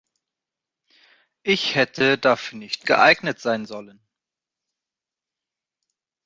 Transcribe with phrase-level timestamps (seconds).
[1.43, 4.01] Ich hätte dafür nicht geeignet sein sollen.